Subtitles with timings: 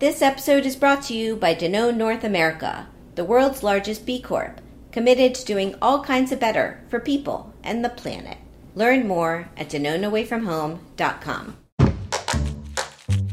[0.00, 4.62] This episode is brought to you by Danone North America, the world's largest B Corp,
[4.92, 8.38] committed to doing all kinds of better for people and the planet.
[8.74, 11.56] Learn more at DanoneAwayFromHome.com.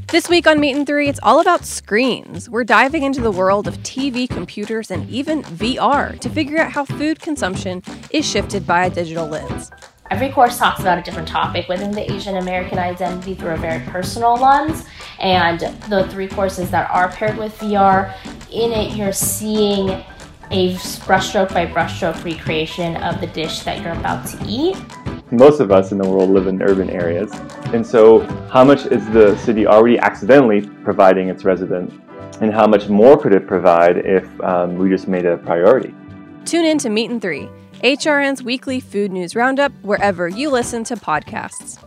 [0.07, 2.49] This week on Meat and Three, it's all about screens.
[2.49, 6.83] We're diving into the world of TV, computers, and even VR to figure out how
[6.83, 9.71] food consumption is shifted by a digital lens.
[10.09, 13.81] Every course talks about a different topic within the Asian American identity through a very
[13.85, 14.85] personal lens.
[15.19, 15.59] And
[15.89, 18.13] the three courses that are paired with VR,
[18.51, 19.89] in it, you're seeing
[20.51, 20.73] a
[21.05, 24.77] brushstroke by brushstroke recreation of the dish that you're about to eat.
[25.31, 27.31] Most of us in the world live in urban areas.
[27.73, 31.93] And so, how much is the city already accidentally providing its residents?
[32.39, 35.93] And how much more could it provide if um, we just made it a priority?
[36.45, 37.49] Tune in to Meat and Three,
[37.83, 41.86] HRN's weekly food news roundup, wherever you listen to podcasts.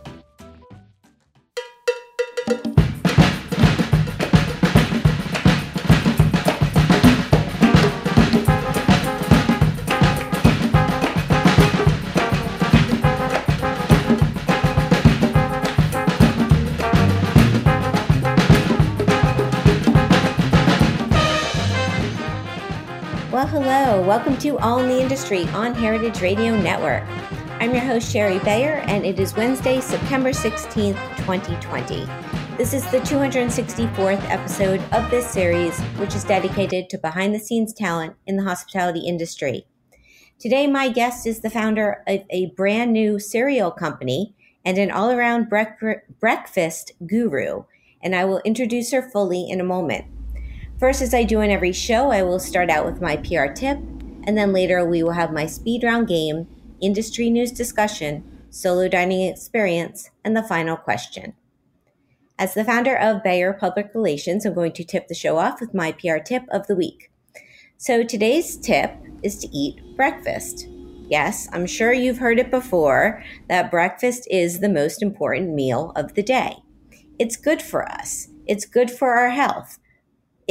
[23.73, 24.01] Hello.
[24.05, 27.05] Welcome to All in the Industry on Heritage Radio Network.
[27.61, 32.05] I'm your host, Shari Bayer, and it is Wednesday, September 16th, 2020.
[32.57, 37.73] This is the 264th episode of this series, which is dedicated to behind the scenes
[37.73, 39.65] talent in the hospitality industry.
[40.37, 44.35] Today, my guest is the founder of a brand new cereal company
[44.65, 45.49] and an all around
[46.19, 47.63] breakfast guru,
[48.03, 50.07] and I will introduce her fully in a moment.
[50.81, 53.77] First, as I do in every show, I will start out with my PR tip,
[54.23, 56.47] and then later we will have my speed round game,
[56.81, 61.35] industry news discussion, solo dining experience, and the final question.
[62.39, 65.75] As the founder of Bayer Public Relations, I'm going to tip the show off with
[65.75, 67.11] my PR tip of the week.
[67.77, 70.65] So today's tip is to eat breakfast.
[71.07, 76.15] Yes, I'm sure you've heard it before that breakfast is the most important meal of
[76.15, 76.55] the day.
[77.19, 78.29] It's good for us.
[78.47, 79.77] It's good for our health.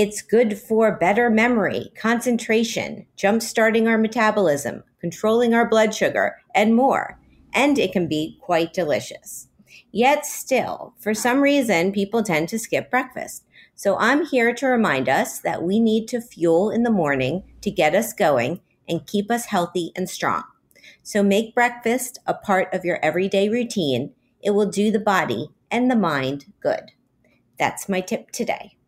[0.03, 6.75] It's good for better memory, concentration, jump starting our metabolism, controlling our blood sugar, and
[6.75, 7.21] more.
[7.53, 9.49] And it can be quite delicious.
[9.93, 13.44] Yet still, for some reason, people tend to skip breakfast.
[13.75, 17.71] So I'm here to remind us that we need to fuel in the morning to
[17.71, 20.44] get us going and keep us healthy and strong.
[21.03, 24.15] So make breakfast a part of your everyday routine.
[24.43, 26.93] It will do the body and the mind good.
[27.59, 28.78] That's my tip today.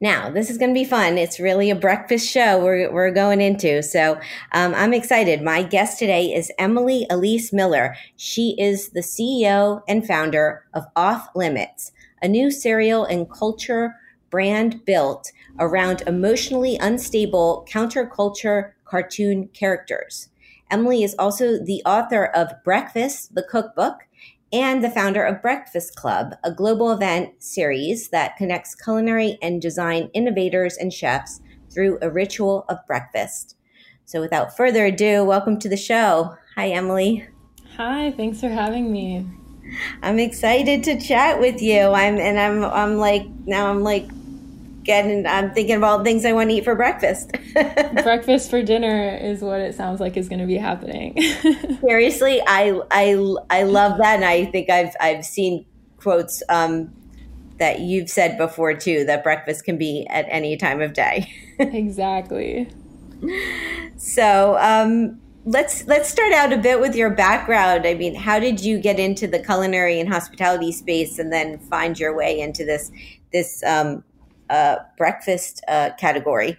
[0.00, 1.18] Now, this is going to be fun.
[1.18, 3.82] It's really a breakfast show we're, we're going into.
[3.82, 4.12] So
[4.52, 5.42] um, I'm excited.
[5.42, 7.96] My guest today is Emily Elise Miller.
[8.14, 11.90] She is the CEO and founder of Off Limits,
[12.22, 13.96] a new cereal and culture
[14.30, 20.28] brand built around emotionally unstable counterculture cartoon characters.
[20.70, 24.06] Emily is also the author of Breakfast, the cookbook,
[24.52, 30.10] and the founder of Breakfast Club, a global event series that connects culinary and design
[30.14, 33.56] innovators and chefs through a ritual of breakfast.
[34.04, 36.34] So, without further ado, welcome to the show.
[36.56, 37.26] Hi, Emily.
[37.76, 39.26] Hi, thanks for having me.
[40.02, 41.80] I'm excited to chat with you.
[41.80, 44.08] I'm and I'm I'm like now I'm like
[44.88, 47.30] getting I'm thinking of all the things I want to eat for breakfast.
[47.52, 51.20] breakfast for dinner is what it sounds like is going to be happening.
[51.80, 55.66] Seriously, I I I love that and I think I've I've seen
[55.98, 56.90] quotes um,
[57.58, 61.30] that you've said before too that breakfast can be at any time of day.
[61.58, 62.68] exactly.
[63.96, 67.86] So, um, let's let's start out a bit with your background.
[67.86, 71.98] I mean, how did you get into the culinary and hospitality space, and then find
[71.98, 72.90] your way into this
[73.32, 74.02] this um,
[74.50, 76.56] uh, breakfast uh, category?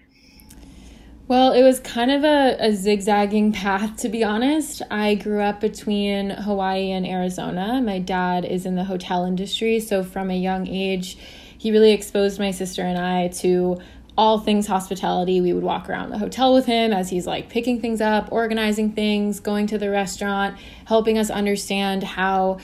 [1.28, 4.82] Well, it was kind of a, a, zigzagging path, to be honest.
[4.90, 7.80] I grew up between Hawaii and Arizona.
[7.84, 11.20] My dad is in the hotel industry, so from a young age,
[11.56, 13.80] he really exposed my sister and I to
[14.18, 15.40] all things hospitality.
[15.40, 18.94] We would walk around the hotel with him as he's like picking things up, organizing
[18.94, 22.58] things, going to the restaurant, helping us understand how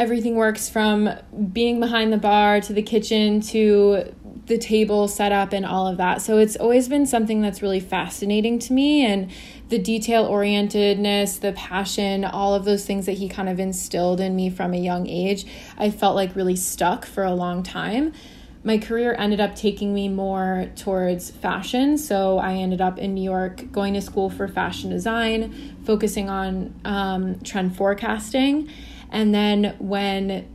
[0.00, 1.10] everything works from
[1.52, 4.02] being behind the bar to the kitchen to
[4.46, 6.22] the table set up and all of that.
[6.22, 9.30] So it's always been something that's really fascinating to me and
[9.68, 14.34] the detail orientedness, the passion, all of those things that he kind of instilled in
[14.34, 15.44] me from a young age,
[15.76, 18.14] I felt like really stuck for a long time.
[18.64, 21.98] My career ended up taking me more towards fashion.
[21.98, 26.74] So I ended up in New York going to school for fashion design, focusing on
[26.86, 28.70] um, trend forecasting.
[29.10, 30.48] And then when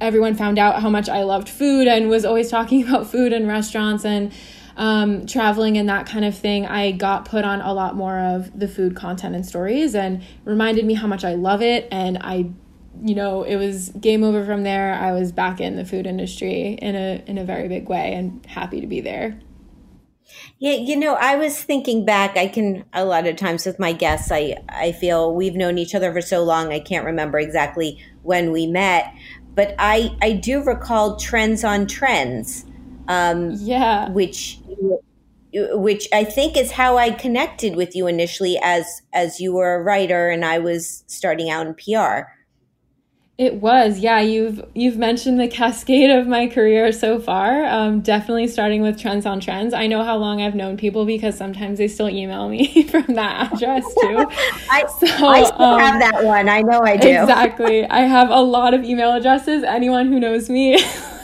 [0.00, 3.46] everyone found out how much I loved food and was always talking about food and
[3.46, 4.32] restaurants and
[4.76, 8.58] um, traveling and that kind of thing, I got put on a lot more of
[8.58, 11.88] the food content and stories and reminded me how much I love it.
[11.92, 12.50] And I,
[13.02, 14.94] you know, it was game over from there.
[14.94, 18.44] I was back in the food industry in a in a very big way and
[18.46, 19.38] happy to be there.
[20.62, 22.36] Yeah, you know, I was thinking back.
[22.36, 25.92] I can a lot of times with my guests, I I feel we've known each
[25.92, 26.72] other for so long.
[26.72, 29.12] I can't remember exactly when we met,
[29.56, 32.64] but I I do recall trends on trends.
[33.08, 34.60] Um, yeah, which
[35.52, 39.82] which I think is how I connected with you initially as as you were a
[39.82, 42.30] writer and I was starting out in PR.
[43.38, 44.20] It was, yeah.
[44.20, 47.64] You've you've mentioned the cascade of my career so far.
[47.64, 49.72] Um, definitely starting with Trends on Trends.
[49.72, 53.50] I know how long I've known people because sometimes they still email me from that
[53.54, 54.26] address too.
[54.70, 56.50] I, so, I still um, have that one.
[56.50, 57.08] I know I do.
[57.08, 57.86] Exactly.
[57.90, 59.64] I have a lot of email addresses.
[59.64, 60.76] Anyone who knows me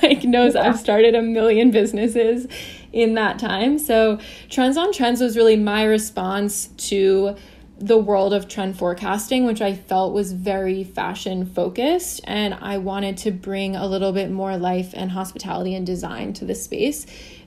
[0.03, 0.63] like knows yeah.
[0.63, 2.47] I've started a million businesses
[2.91, 3.79] in that time.
[3.79, 4.19] So
[4.49, 7.37] Trends on Trends was really my response to
[7.79, 12.21] the world of trend forecasting, which I felt was very fashion focused.
[12.25, 16.45] And I wanted to bring a little bit more life and hospitality and design to
[16.45, 17.07] the space.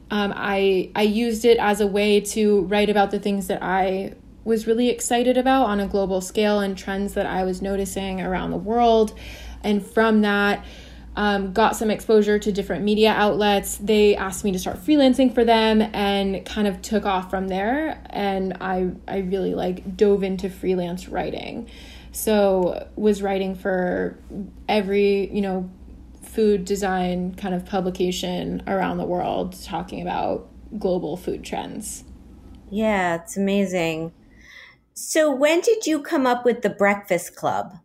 [0.10, 4.14] Um, I, I used it as a way to write about the things that I
[4.44, 8.52] was really excited about on a global scale and trends that I was noticing around
[8.52, 9.14] the world.
[9.64, 10.66] And from that,
[11.16, 13.78] um, got some exposure to different media outlets.
[13.78, 18.02] They asked me to start freelancing for them and kind of took off from there.
[18.10, 21.70] And I, I really like dove into freelance writing.
[22.14, 24.18] So was writing for
[24.70, 25.70] every, you know,
[26.24, 30.48] food design kind of publication around the world talking about
[30.80, 32.06] global food trends.
[32.70, 34.14] Yeah, it's amazing.
[34.94, 37.78] So when did you come up with the Breakfast Club?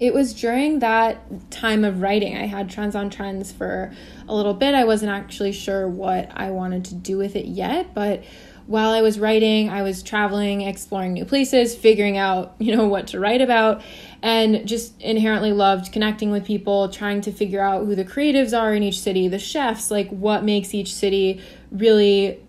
[0.00, 2.36] It was during that time of writing.
[2.36, 3.92] I had Trends on Trends for
[4.28, 4.74] a little bit.
[4.74, 8.24] I wasn't actually sure what I wanted to do with it yet, but
[8.66, 13.08] while I was writing, I was traveling, exploring new places, figuring out, you know, what
[13.08, 13.82] to write about,
[14.22, 18.74] and just inherently loved connecting with people, trying to figure out who the creatives are
[18.74, 22.40] in each city, the chefs, like what makes each city really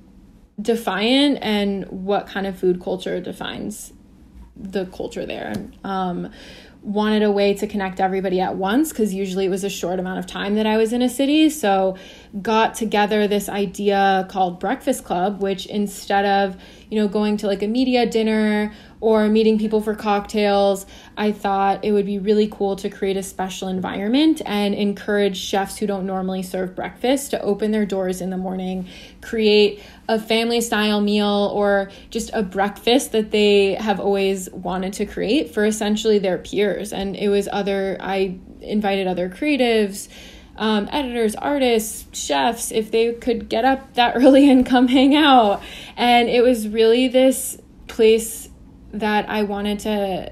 [0.62, 3.92] defiant and what kind of food culture defines
[4.56, 5.54] the culture there.
[5.84, 6.32] Um,
[6.86, 10.20] wanted a way to connect everybody at once because usually it was a short amount
[10.20, 11.50] of time that I was in a city.
[11.50, 11.98] So,
[12.42, 16.56] got together this idea called Breakfast Club, which instead of,
[16.90, 20.86] you know, going to like a media dinner or meeting people for cocktails,
[21.18, 25.78] I thought it would be really cool to create a special environment and encourage chefs
[25.78, 28.88] who don't normally serve breakfast to open their doors in the morning,
[29.22, 35.06] create a family style meal or just a breakfast that they have always wanted to
[35.06, 36.94] create for essentially their peers.
[36.94, 40.08] And it was other, I invited other creatives.
[40.58, 45.62] Um, editors, artists, chefs, if they could get up that early and come hang out.
[45.98, 48.48] And it was really this place
[49.00, 50.32] that I wanted to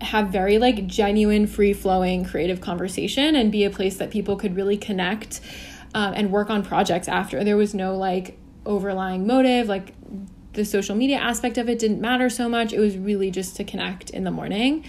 [0.00, 4.54] have very like genuine, free flowing creative conversation and be a place that people could
[4.54, 5.40] really connect
[5.94, 7.42] um, and work on projects after.
[7.42, 9.94] There was no like overlying motive, like
[10.52, 12.72] the social media aspect of it didn't matter so much.
[12.72, 14.84] It was really just to connect in the morning.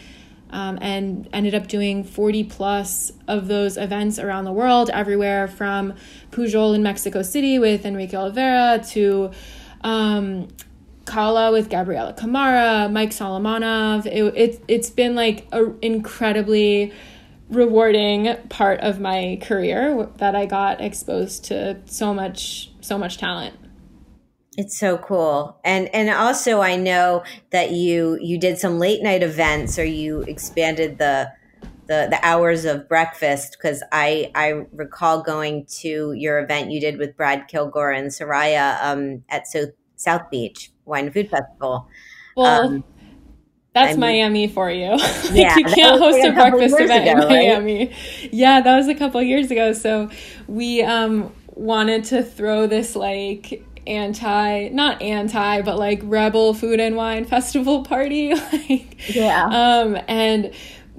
[0.52, 5.94] Um, and ended up doing 40 plus of those events around the world, everywhere from
[6.31, 9.30] Pujol in Mexico City with Enrique Olvera to
[9.81, 10.47] um,
[11.09, 14.06] Cala with Gabriela Camara, Mike Solomonov.
[14.06, 16.94] It, it, it's been like an incredibly
[17.49, 23.56] rewarding part of my career that I got exposed to so much so much talent.
[24.56, 25.59] It's so cool.
[25.63, 30.21] And and also I know that you you did some late night events or you
[30.21, 31.31] expanded the
[31.87, 36.97] the, the hours of breakfast because I I recall going to your event you did
[36.97, 41.88] with Brad Kilgore and Soraya um, at so, South Beach Wine and Food Festival.
[42.36, 42.84] Well, um,
[43.74, 44.98] that's I Miami for you.
[45.31, 47.86] Yeah, you can't host a, a breakfast event ago, in Miami.
[47.88, 48.34] Right?
[48.34, 49.74] Yeah, that was a couple years ago.
[49.74, 50.10] So
[50.48, 56.96] we um, wanted to throw this like anti not anti but like rebel food and
[56.96, 60.54] wine festival party like yeah um and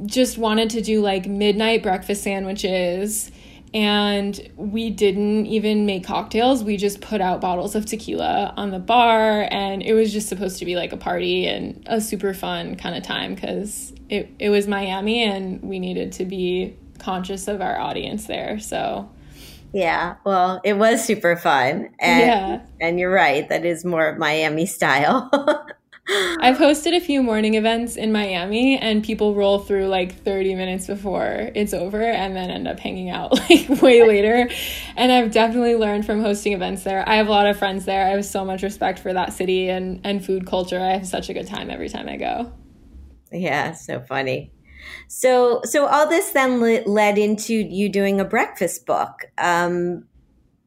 [0.06, 3.30] just wanted to do like midnight breakfast sandwiches
[3.72, 6.64] and we didn't even make cocktails.
[6.64, 10.58] We just put out bottles of tequila on the bar, and it was just supposed
[10.58, 14.50] to be like a party and a super fun kind of time because it, it
[14.50, 18.58] was Miami and we needed to be conscious of our audience there.
[18.58, 19.08] So,
[19.72, 21.90] yeah, well, it was super fun.
[22.00, 22.60] And, yeah.
[22.80, 25.30] And you're right, that is more Miami style.
[26.40, 30.86] I've hosted a few morning events in Miami and people roll through like 30 minutes
[30.86, 34.48] before it's over and then end up hanging out like way later.
[34.96, 37.08] And I've definitely learned from hosting events there.
[37.08, 38.04] I have a lot of friends there.
[38.04, 40.80] I have so much respect for that city and, and food culture.
[40.80, 42.52] I have such a good time every time I go.
[43.30, 44.52] Yeah, so funny.
[45.06, 50.06] So, so all this then led into you doing a breakfast book, um,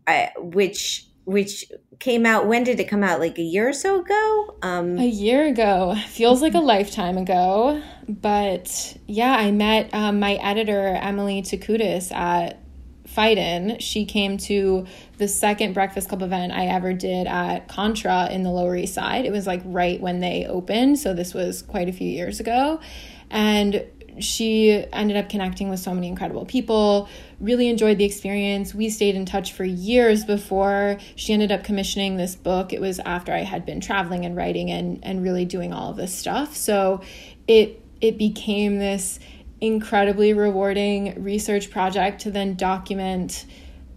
[0.08, 1.66] I, which which
[2.00, 2.48] came out.
[2.48, 3.20] When did it come out?
[3.20, 4.56] Like a year or so ago?
[4.62, 10.34] Um, a year ago feels like a lifetime ago, but yeah, I met um, my
[10.36, 12.60] editor Emily Takoudes at
[13.08, 13.80] Phaidon.
[13.80, 14.86] She came to
[15.18, 19.26] the second Breakfast Club event I ever did at Contra in the Lower East Side.
[19.26, 22.80] It was like right when they opened, so this was quite a few years ago.
[23.30, 23.86] And
[24.20, 28.74] she ended up connecting with so many incredible people, really enjoyed the experience.
[28.74, 32.74] We stayed in touch for years before she ended up commissioning this book.
[32.74, 35.98] It was after I had been traveling and writing and, and really doing all of
[35.98, 36.56] this stuff.
[36.56, 37.02] So
[37.48, 39.20] it it became this
[39.62, 43.46] incredibly rewarding research project to then document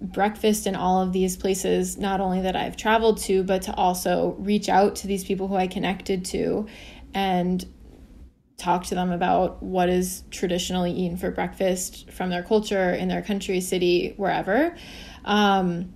[0.01, 4.37] breakfast in all of these places, not only that I've traveled to, but to also
[4.39, 6.67] reach out to these people who I connected to
[7.15, 7.65] and
[8.57, 13.23] talk to them about what is traditionally eaten for breakfast from their culture in their
[13.23, 14.75] country, city, wherever.
[15.25, 15.93] Um,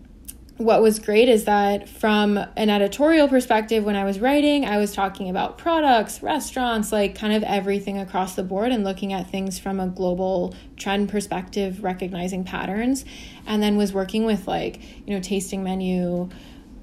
[0.61, 4.93] what was great is that from an editorial perspective, when I was writing, I was
[4.93, 9.59] talking about products, restaurants, like kind of everything across the board and looking at things
[9.59, 13.07] from a global trend perspective, recognizing patterns,
[13.47, 16.29] and then was working with like, you know, tasting menu,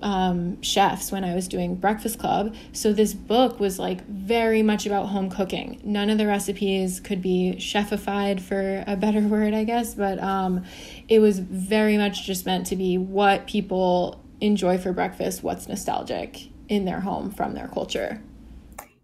[0.01, 2.55] um, chefs when I was doing Breakfast Club.
[2.71, 5.79] So this book was like very much about home cooking.
[5.83, 10.63] None of the recipes could be chefified, for a better word, I guess, but um,
[11.07, 16.49] it was very much just meant to be what people enjoy for breakfast, what's nostalgic
[16.69, 18.21] in their home from their culture.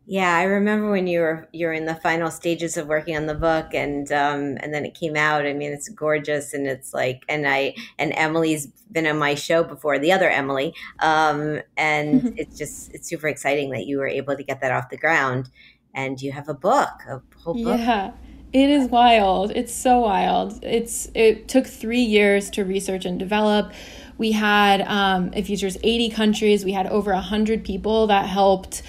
[0.06, 3.36] Yeah, I remember when you were you're in the final stages of working on the
[3.36, 5.46] book, and um, and then it came out.
[5.46, 9.64] I mean, it's gorgeous, and it's like, and I and Emily's been on my show
[9.64, 14.36] before, the other Emily, um, and it's just it's super exciting that you were able
[14.36, 15.50] to get that off the ground,
[15.96, 17.80] and you have a book, a whole book.
[17.80, 18.12] Yeah,
[18.52, 19.52] it is wild.
[19.56, 20.62] It's so wild.
[20.64, 23.72] It's it took three years to research and develop.
[24.18, 26.66] We had um, it features eighty countries.
[26.66, 28.84] We had over hundred people that helped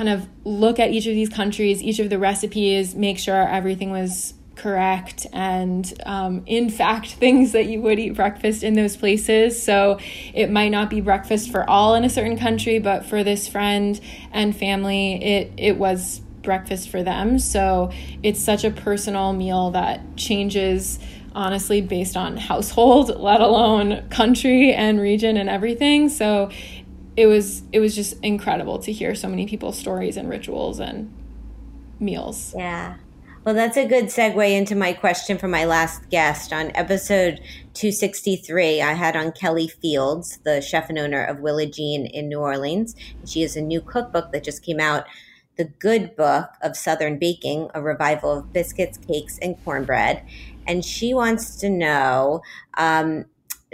[0.00, 3.90] kind of look at each of these countries, each of the recipes, make sure everything
[3.90, 9.62] was correct and um, in fact things that you would eat breakfast in those places.
[9.62, 9.98] So
[10.32, 14.00] it might not be breakfast for all in a certain country but for this friend
[14.32, 17.38] and family it it was breakfast for them.
[17.38, 17.92] So
[18.22, 20.98] it's such a personal meal that changes
[21.34, 26.08] honestly based on household let alone country and region and everything.
[26.08, 26.50] So
[27.16, 31.12] it was it was just incredible to hear so many people's stories and rituals and
[31.98, 32.54] meals.
[32.56, 32.96] Yeah.
[33.42, 36.52] Well, that's a good segue into my question for my last guest.
[36.52, 37.40] On episode
[37.72, 42.40] 263, I had on Kelly Fields, the chef and owner of Willa Jean in New
[42.40, 42.94] Orleans.
[43.24, 45.06] She has a new cookbook that just came out,
[45.56, 50.22] The Good Book of Southern Baking, a revival of biscuits, cakes, and cornbread.
[50.66, 52.42] And she wants to know
[52.76, 53.24] um,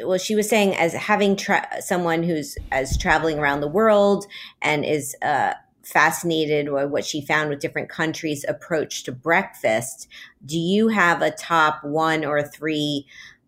[0.04, 4.26] well she was saying as having tra- someone who's as traveling around the world
[4.62, 10.08] and is uh, fascinated by what she found with different countries approach to breakfast
[10.44, 13.06] do you have a top one or three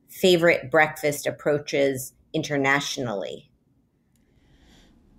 [0.08, 3.50] favorite breakfast approaches internationally?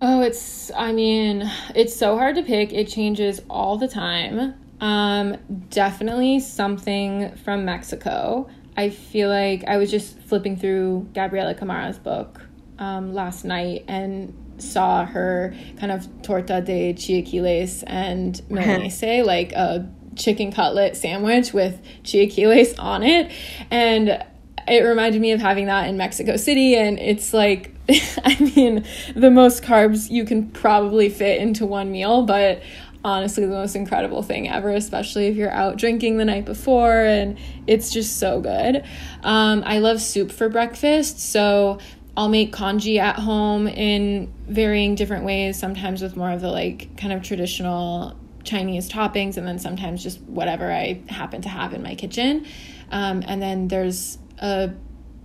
[0.01, 2.71] Oh it's i mean it's so hard to pick.
[2.73, 4.55] It changes all the time.
[4.79, 5.35] Um,
[5.69, 12.41] definitely something from mexico I feel like I was just flipping through Gabriela Camara's book
[12.77, 19.85] um, last night and saw her kind of torta de chilaquiles and milanese, like a
[20.15, 23.29] chicken cutlet sandwich with chilaquiles on it.
[23.69, 24.25] And
[24.65, 26.77] it reminded me of having that in Mexico City.
[26.77, 27.75] And it's like,
[28.23, 32.61] I mean, the most carbs you can probably fit into one meal, but
[33.03, 37.37] honestly the most incredible thing ever, especially if you're out drinking the night before, and
[37.67, 38.83] it's just so good.
[39.23, 41.79] Um, I love soup for breakfast, so
[42.17, 46.97] I'll make congee at home in varying different ways, sometimes with more of the like
[46.97, 51.81] kind of traditional Chinese toppings, and then sometimes just whatever I happen to have in
[51.81, 52.45] my kitchen.
[52.91, 54.71] Um, and then there's a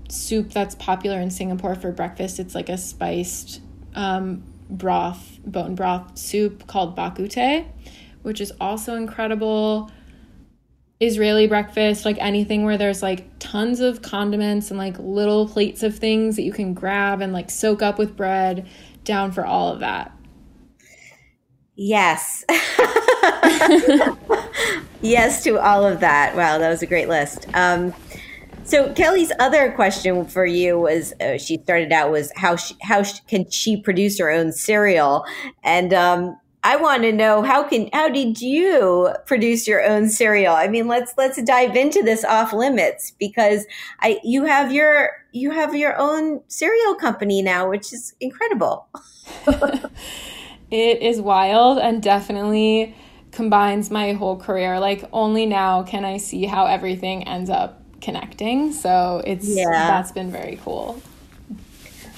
[0.08, 2.38] soup that's popular in Singapore for breakfast.
[2.38, 3.60] It's like a spiced
[3.94, 7.64] um, broth, bone broth soup called bak kut teh,
[8.22, 9.90] which is also incredible.
[11.00, 15.98] Israeli breakfast, like anything where there's like tons of condiments and like little plates of
[15.98, 18.66] things that you can grab and like soak up with bread,
[19.02, 20.12] down for all of that.
[21.74, 22.44] Yes.
[25.02, 26.34] yes to all of that.
[26.36, 27.46] Wow, that was a great list.
[27.54, 27.92] Um,
[28.64, 33.02] so Kelly's other question for you was uh, she started out was how she, how
[33.02, 35.24] she, can she produce her own cereal
[35.62, 40.54] and um, I want to know how can how did you produce your own cereal?
[40.54, 43.66] I mean, let's let's dive into this off limits because
[44.00, 48.88] I you have your you have your own cereal company now, which is incredible.
[50.70, 52.96] it is wild and definitely
[53.30, 54.80] combines my whole career.
[54.80, 58.72] Like only now can I see how everything ends up connecting.
[58.72, 59.70] So it's yeah.
[59.70, 61.02] that's been very cool.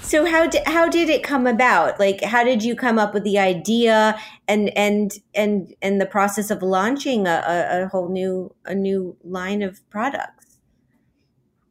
[0.02, 1.98] So how did how did it come about?
[1.98, 4.16] Like how did you come up with the idea
[4.46, 9.16] and and and and the process of launching a, a, a whole new a new
[9.24, 10.58] line of products?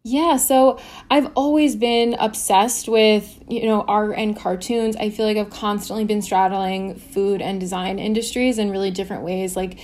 [0.08, 0.78] Yeah, so
[1.10, 4.96] I've always been obsessed with, you know, art and cartoons.
[4.98, 9.56] I feel like I've constantly been straddling food and design industries in really different ways.
[9.56, 9.80] Like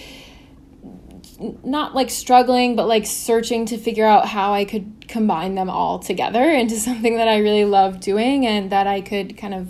[1.63, 5.99] not like struggling, but like searching to figure out how I could combine them all
[5.99, 9.69] together into something that I really love doing and that I could kind of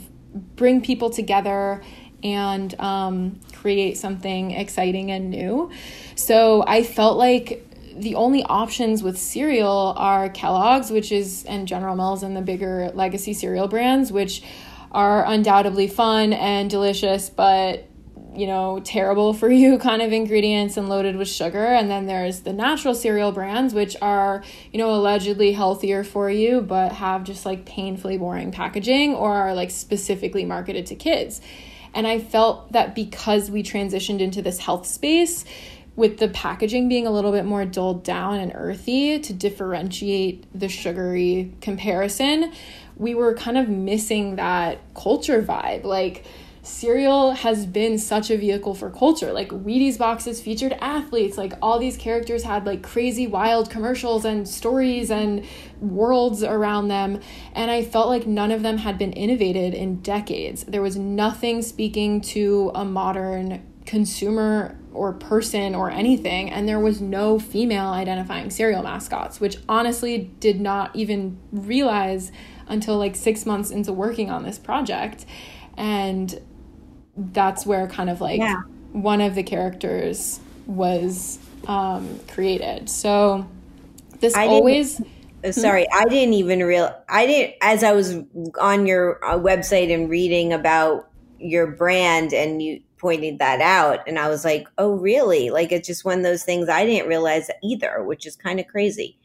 [0.56, 1.82] bring people together
[2.24, 5.72] and um, create something exciting and new.
[6.16, 11.96] So I felt like the only options with cereal are Kellogg's, which is, and General
[11.96, 14.44] Mills and the bigger legacy cereal brands, which
[14.92, 17.88] are undoubtedly fun and delicious, but
[18.36, 21.66] you know, terrible for you kind of ingredients and loaded with sugar.
[21.66, 26.62] And then there's the natural cereal brands, which are, you know, allegedly healthier for you,
[26.62, 31.42] but have just like painfully boring packaging or are like specifically marketed to kids.
[31.94, 35.44] And I felt that because we transitioned into this health space,
[35.96, 40.70] with the packaging being a little bit more dulled down and earthy to differentiate the
[40.70, 42.54] sugary comparison,
[42.96, 45.84] we were kind of missing that culture vibe.
[45.84, 46.24] Like,
[46.72, 49.34] cereal has been such a vehicle for culture.
[49.34, 54.48] Like Wheaties boxes featured athletes, like all these characters had like crazy wild commercials and
[54.48, 55.46] stories and
[55.80, 57.20] worlds around them.
[57.54, 60.64] And I felt like none of them had been innovated in decades.
[60.64, 67.02] There was nothing speaking to a modern consumer or person or anything and there was
[67.02, 72.32] no female identifying cereal mascots which honestly did not even realize
[72.68, 75.26] until like 6 months into working on this project
[75.78, 76.40] and
[77.34, 78.62] that's where kind of like yeah.
[78.92, 82.90] one of the characters was um, created.
[82.90, 83.48] So
[84.20, 85.02] this I always.
[85.44, 86.96] Uh, sorry, I didn't even real.
[87.10, 88.18] I didn't as I was
[88.60, 94.20] on your uh, website and reading about your brand, and you pointed that out, and
[94.20, 97.50] I was like, "Oh, really?" Like it's just one of those things I didn't realize
[97.64, 99.18] either, which is kind of crazy.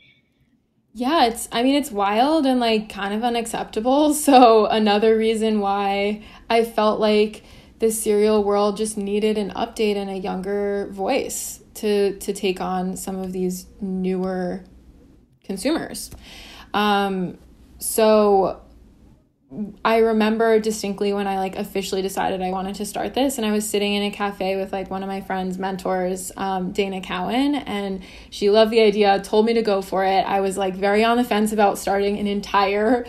[0.94, 4.14] Yeah, it's I mean it's wild and like kind of unacceptable.
[4.26, 7.44] So another reason why I felt like
[7.78, 12.96] the cereal world just needed an update and a younger voice to to take on
[12.96, 14.64] some of these newer
[15.44, 16.10] consumers.
[16.74, 17.38] Um,
[17.78, 18.62] so
[19.84, 23.52] I remember distinctly when I like officially decided I wanted to start this, and I
[23.52, 27.54] was sitting in a cafe with like one of my friends' mentors, um, Dana Cowan,
[27.54, 30.22] and she loved the idea, told me to go for it.
[30.26, 33.06] I was like very on the fence about starting an entire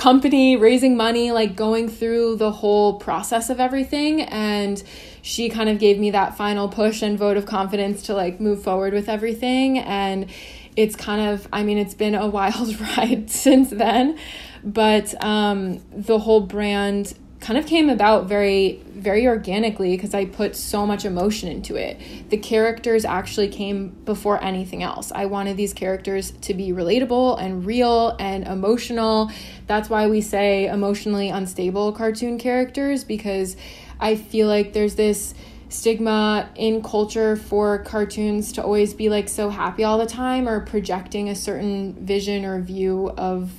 [0.00, 4.22] company, raising money, like going through the whole process of everything.
[4.22, 4.82] And
[5.20, 8.62] she kind of gave me that final push and vote of confidence to like move
[8.62, 9.78] forward with everything.
[9.78, 10.30] And
[10.74, 14.18] it's kind of, I mean, it's been a wild ride since then.
[14.64, 20.54] But um, the whole brand kind of came about very very organically because I put
[20.54, 21.98] so much emotion into it.
[22.28, 25.10] The characters actually came before anything else.
[25.10, 29.30] I wanted these characters to be relatable and real and emotional.
[29.66, 33.56] That's why we say emotionally unstable cartoon characters because
[33.98, 35.34] I feel like there's this
[35.70, 40.60] stigma in culture for cartoons to always be like so happy all the time or
[40.60, 43.52] projecting a certain vision or view of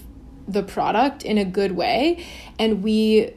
[0.47, 2.23] the product in a good way
[2.59, 3.33] and we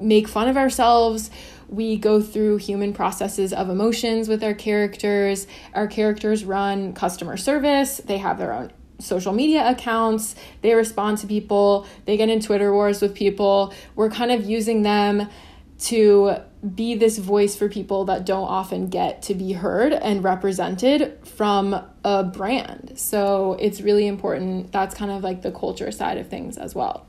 [0.00, 1.30] make fun of ourselves.
[1.68, 5.46] We go through human processes of emotions with our characters.
[5.74, 11.26] Our characters run customer service, they have their own social media accounts, they respond to
[11.26, 13.74] people, they get in Twitter wars with people.
[13.96, 15.28] We're kind of using them
[15.80, 16.36] to
[16.74, 21.84] be this voice for people that don't often get to be heard and represented from
[22.04, 22.92] a brand.
[22.96, 24.72] So it's really important.
[24.72, 27.06] That's kind of like the culture side of things as well.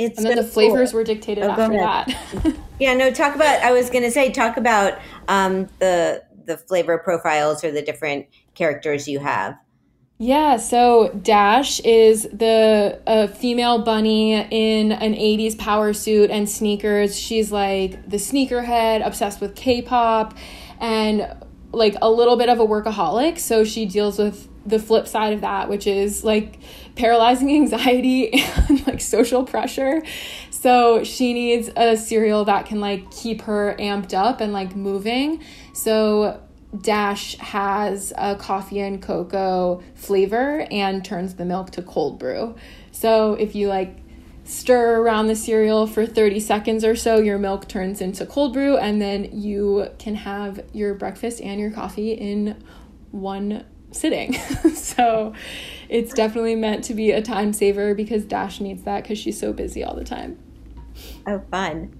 [0.00, 1.00] It's and then the flavors cool.
[1.00, 2.56] were dictated oh, after that.
[2.80, 3.62] yeah, no, talk about.
[3.62, 8.26] I was going to say, talk about um, the the flavor profiles or the different
[8.54, 9.58] characters you have.
[10.16, 17.18] Yeah, so Dash is the a female bunny in an 80s power suit and sneakers.
[17.18, 20.36] She's like the sneakerhead, obsessed with K-pop
[20.78, 21.26] and
[21.72, 25.40] like a little bit of a workaholic, so she deals with the flip side of
[25.40, 26.58] that, which is like
[27.00, 28.30] paralyzing anxiety
[28.68, 30.02] and like social pressure.
[30.50, 35.42] So she needs a cereal that can like keep her amped up and like moving.
[35.72, 36.40] So
[36.78, 42.54] Dash has a coffee and cocoa flavor and turns the milk to cold brew.
[42.92, 43.96] So if you like
[44.44, 48.76] stir around the cereal for 30 seconds or so, your milk turns into cold brew,
[48.76, 52.62] and then you can have your breakfast and your coffee in
[53.10, 54.34] one sitting.
[54.74, 55.34] so
[55.88, 59.52] it's definitely meant to be a time saver because Dash needs that because she's so
[59.52, 60.38] busy all the time.
[61.26, 61.96] Oh, fun.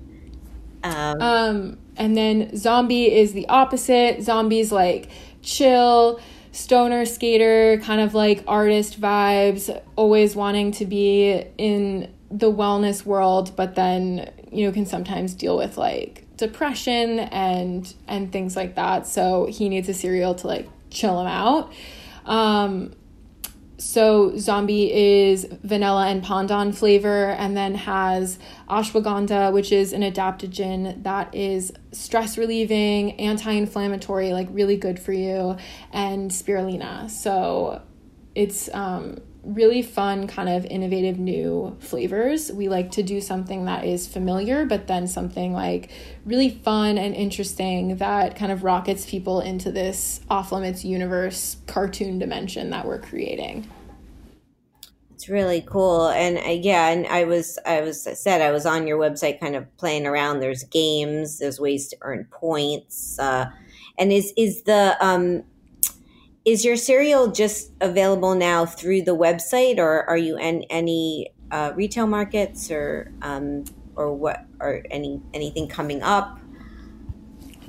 [0.83, 4.22] Um, um, and then Zombie is the opposite.
[4.22, 5.11] Zombie's like
[5.42, 6.20] chill,
[6.53, 13.55] stoner skater, kind of like artist vibes, always wanting to be in the wellness world,
[13.57, 19.07] but then, you know, can sometimes deal with like depression and and things like that.
[19.07, 21.72] So he needs a cereal to like chill him out.
[22.24, 22.92] Um,
[23.81, 31.03] so zombie is vanilla and pandan flavor and then has ashwagandha which is an adaptogen
[31.03, 35.57] that is stress relieving anti-inflammatory like really good for you
[35.92, 37.81] and spirulina so
[38.35, 42.53] it's um, really fun kind of innovative new flavors.
[42.53, 45.90] We like to do something that is familiar but then something like
[46.24, 52.18] really fun and interesting that kind of rockets people into this off limits universe cartoon
[52.18, 53.68] dimension that we're creating.
[55.14, 56.09] It's really cool.
[56.09, 59.40] And uh, yeah and i was i was I said i was on your website
[59.40, 60.40] kind of playing around.
[60.40, 63.46] There's games there's ways to earn points uh,
[63.98, 65.44] and is is the um
[66.51, 71.73] is your cereal just available now through the website or are you in any uh,
[71.77, 76.39] retail markets or um, or what or any anything coming up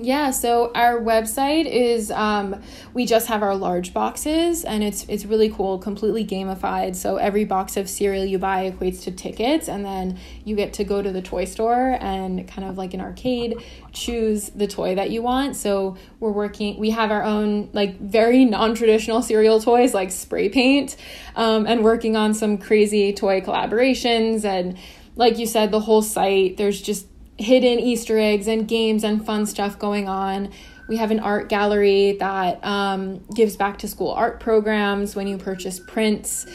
[0.03, 2.61] yeah, so our website is um,
[2.93, 6.95] we just have our large boxes and it's it's really cool, completely gamified.
[6.95, 10.83] So every box of cereal you buy equates to tickets and then you get to
[10.83, 15.11] go to the toy store and kind of like an arcade choose the toy that
[15.11, 15.55] you want.
[15.55, 20.95] So we're working we have our own like very non-traditional cereal toys like spray paint
[21.35, 24.77] um, and working on some crazy toy collaborations and
[25.15, 29.45] like you said the whole site there's just hidden Easter eggs and games and fun
[29.45, 30.51] stuff going on.
[30.87, 35.37] We have an art gallery that um, gives back to school art programs when you
[35.37, 36.45] purchase prints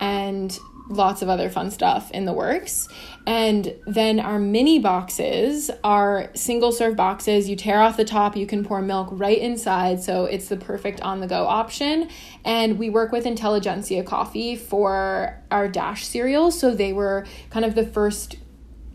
[0.00, 2.88] and lots of other fun stuff in the works.
[3.26, 7.48] And then our mini boxes are single serve boxes.
[7.48, 10.02] You tear off the top, you can pour milk right inside.
[10.02, 12.10] So it's the perfect on the go option.
[12.44, 16.58] And we work with Intelligentsia Coffee for our Dash cereals.
[16.58, 18.36] So they were kind of the first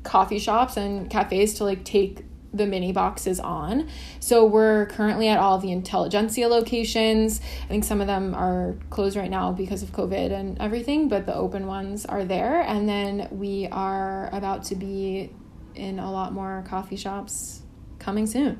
[0.09, 3.87] coffee shops and cafes to like take the mini boxes on.
[4.19, 7.41] So we're currently at all the Intelligentsia locations.
[7.63, 11.27] I think some of them are closed right now because of COVID and everything, but
[11.27, 12.61] the open ones are there.
[12.61, 15.31] And then we are about to be
[15.75, 17.61] in a lot more coffee shops
[17.99, 18.59] coming soon.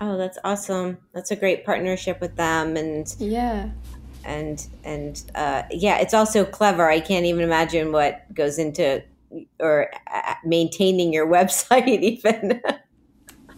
[0.00, 0.98] Oh, that's awesome.
[1.12, 3.70] That's a great partnership with them and Yeah.
[4.24, 6.88] And and uh yeah, it's also clever.
[6.88, 9.02] I can't even imagine what goes into
[9.58, 12.60] or uh, maintaining your website even.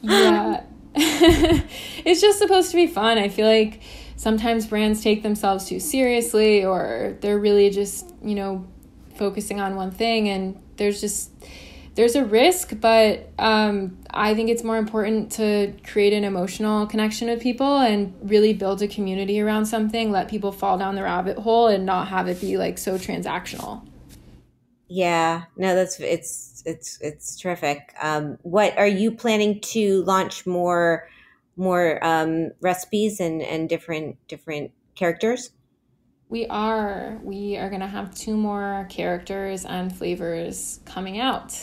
[0.02, 0.62] Yeah.
[2.06, 3.18] It's just supposed to be fun.
[3.18, 3.82] I feel like
[4.16, 8.66] sometimes brands take themselves too seriously or they're really just you know
[9.14, 11.30] focusing on one thing and there's just
[11.94, 17.28] there's a risk but um, i think it's more important to create an emotional connection
[17.28, 21.38] with people and really build a community around something let people fall down the rabbit
[21.38, 23.86] hole and not have it be like so transactional
[24.88, 27.92] yeah, no, that's it's it's it's terrific.
[28.01, 31.09] Um, what are you planning to launch more
[31.57, 35.51] more um, recipes and and different different characters?
[36.29, 37.20] We are.
[37.22, 41.59] We are going to have two more characters and flavors coming out.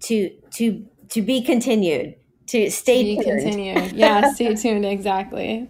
[0.00, 2.16] To to to be continued.
[2.48, 3.42] To stay to tuned.
[3.42, 3.92] Continued.
[3.92, 4.84] Yeah, stay tuned.
[4.84, 5.68] Exactly.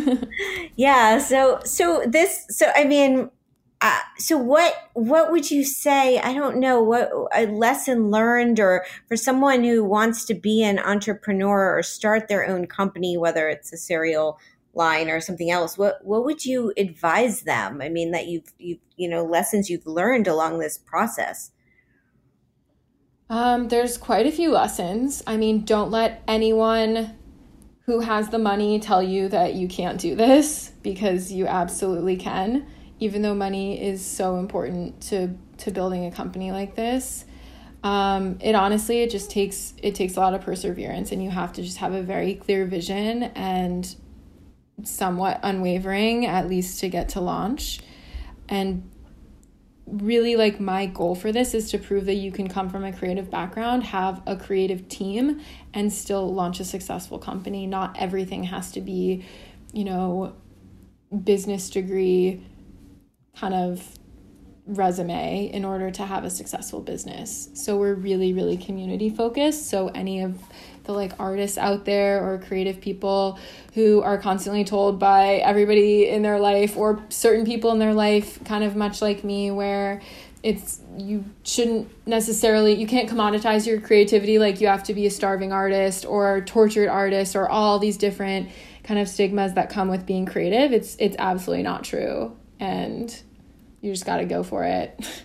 [0.76, 1.18] yeah.
[1.18, 3.30] So so this so I mean
[3.80, 8.84] uh, so what what would you say i don't know what a lesson learned or
[9.06, 13.72] for someone who wants to be an entrepreneur or start their own company whether it's
[13.72, 14.38] a cereal
[14.78, 17.82] line or something else what what would you advise them?
[17.82, 21.50] I mean that you've you you know lessons you've learned along this process.
[23.28, 25.22] Um, there's quite a few lessons.
[25.26, 27.16] I mean don't let anyone
[27.84, 32.66] who has the money tell you that you can't do this because you absolutely can,
[33.00, 37.24] even though money is so important to to building a company like this.
[37.82, 41.52] Um, it honestly it just takes it takes a lot of perseverance and you have
[41.54, 43.94] to just have a very clear vision and
[44.82, 47.80] somewhat unwavering at least to get to launch
[48.48, 48.88] and
[49.86, 52.92] really like my goal for this is to prove that you can come from a
[52.92, 55.40] creative background, have a creative team,
[55.72, 57.66] and still launch a successful company.
[57.66, 59.24] Not everything has to be,
[59.72, 60.34] you know,
[61.24, 62.44] business degree
[63.38, 63.98] kind of
[64.66, 67.48] resume in order to have a successful business.
[67.54, 69.68] So we're really, really community focused.
[69.70, 70.38] So any of
[70.84, 73.38] the like artists out there or creative people
[73.74, 78.42] who are constantly told by everybody in their life or certain people in their life
[78.44, 80.00] kind of much like me where
[80.42, 85.10] it's you shouldn't necessarily you can't commoditize your creativity like you have to be a
[85.10, 88.48] starving artist or tortured artist or all these different
[88.84, 93.22] kind of stigmas that come with being creative it's it's absolutely not true and
[93.80, 95.24] you just got to go for it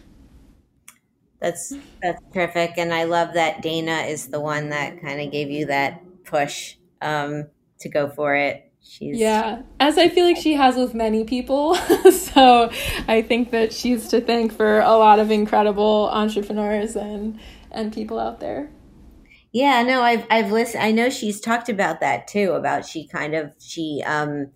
[1.44, 5.52] That's that's terrific, and I love that Dana is the one that kind of gave
[5.52, 7.48] you that push um,
[7.82, 8.72] to go for it.
[8.82, 11.76] She's yeah, as I feel like she has with many people.
[12.12, 12.72] so
[13.10, 17.38] I think that she's to thank for a lot of incredible entrepreneurs and
[17.72, 18.72] and people out there.
[19.52, 20.82] Yeah, no, I've I've listened.
[20.82, 22.54] I know she's talked about that too.
[22.54, 24.52] About she kind of she um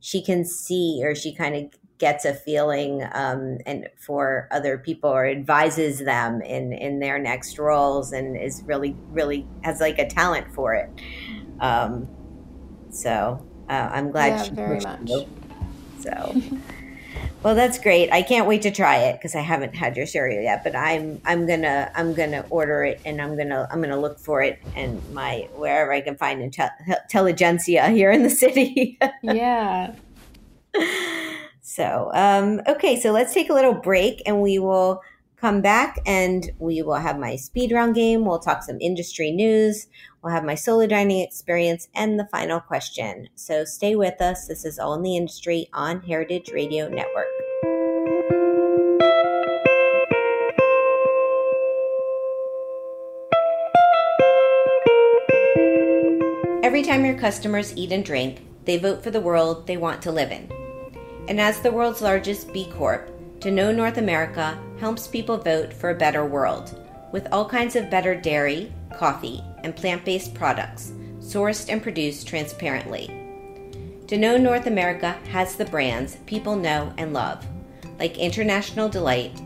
[0.00, 5.08] she can see or she kind of gets a feeling um, and for other people
[5.08, 10.08] or advises them in in their next roles and is really really has like a
[10.08, 10.90] talent for it.
[11.60, 12.08] Um,
[12.90, 15.00] so uh, i'm glad yeah, she very much.
[15.04, 15.26] you.
[16.00, 16.34] so
[17.44, 18.10] well that's great.
[18.12, 21.20] I can't wait to try it because i haven't had your cereal yet but i'm
[21.24, 25.00] i'm gonna i'm gonna order it and i'm gonna i'm gonna look for it and
[25.14, 28.98] my wherever i can find intelligentsia here in the city.
[29.22, 29.94] Yeah
[31.74, 35.00] so, um, okay, so let's take a little break and we will
[35.36, 38.26] come back and we will have my speed round game.
[38.26, 39.86] We'll talk some industry news.
[40.22, 43.30] We'll have my solo dining experience and the final question.
[43.36, 44.46] So stay with us.
[44.46, 47.24] This is All in the Industry on Heritage Radio Network.
[56.62, 60.12] Every time your customers eat and drink, they vote for the world they want to
[60.12, 60.61] live in.
[61.28, 65.94] And as the world's largest B Corp, Danone North America helps people vote for a
[65.94, 66.78] better world
[67.12, 73.08] with all kinds of better dairy, coffee, and plant based products sourced and produced transparently.
[74.06, 77.46] Danone North America has the brands people know and love,
[77.98, 79.40] like International Delight,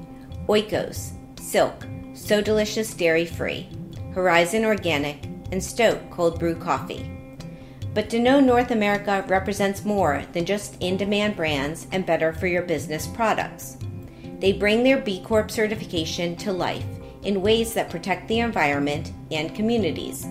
[0.49, 3.69] Oikos, Silk, So Delicious Dairy Free,
[4.12, 7.15] Horizon Organic, and Stok Cold Brew Coffee.
[7.96, 12.61] But Danone North America represents more than just in demand brands and better for your
[12.61, 13.78] business products.
[14.38, 16.85] They bring their B Corp certification to life
[17.22, 20.26] in ways that protect the environment and communities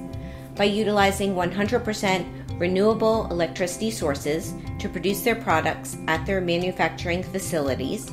[0.55, 8.11] by utilizing 100% renewable electricity sources to produce their products at their manufacturing facilities,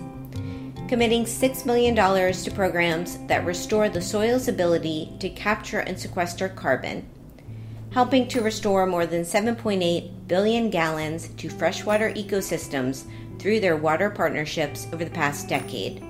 [0.89, 7.07] committing $6 million to programs that restore the soil's ability to capture and sequester carbon
[7.93, 13.05] helping to restore more than 7.8 billion gallons to freshwater ecosystems
[13.39, 16.03] through their water partnerships over the past decade,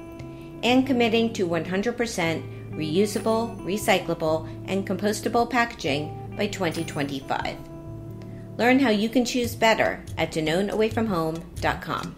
[0.62, 7.57] and committing to 100% reusable, recyclable, and compostable packaging by 2025.
[8.59, 12.16] Learn how you can choose better at DanoneAwayFromHome.com.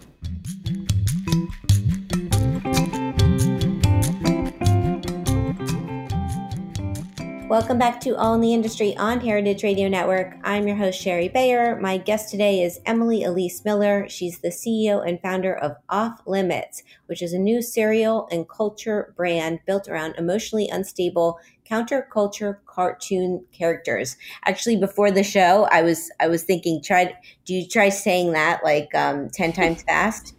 [7.47, 10.35] Welcome back to All in the Industry on Heritage Radio Network.
[10.43, 11.79] I'm your host, Shari Bayer.
[11.79, 14.09] My guest today is Emily Elise Miller.
[14.09, 19.13] She's the CEO and founder of Off Limits, which is a new cereal and culture
[19.15, 21.37] brand built around emotionally unstable
[21.69, 24.17] counterculture cartoon characters.
[24.45, 27.13] Actually, before the show, I was I was thinking, try
[27.45, 30.33] do you try saying that like um, ten times fast?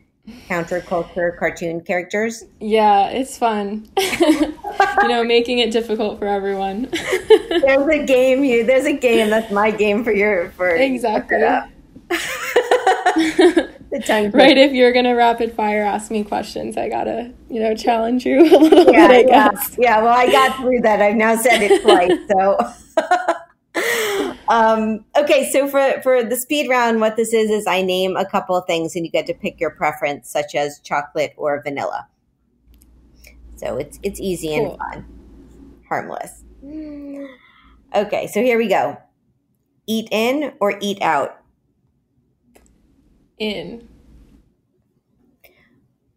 [0.49, 2.45] Counterculture cartoon characters.
[2.61, 3.89] Yeah, it's fun.
[3.99, 6.89] you know, making it difficult for everyone.
[7.49, 11.39] there's a game you there's a game that's my game for your for Exactly.
[14.31, 18.41] right, if you're gonna rapid fire ask me questions, I gotta, you know, challenge you
[18.41, 19.77] a little yeah, bit, I guess.
[19.79, 19.99] Yeah.
[19.99, 21.01] yeah, well I got through that.
[21.01, 22.59] I've now said it twice, so
[24.49, 28.25] um, okay, so for for the speed round, what this is is I name a
[28.25, 32.09] couple of things, and you get to pick your preference, such as chocolate or vanilla.
[33.57, 34.71] So it's it's easy cool.
[34.71, 35.07] and fun,
[35.89, 36.45] harmless.
[37.95, 38.99] Okay, so here we go.
[39.87, 41.41] Eat in or eat out?
[43.39, 43.89] In.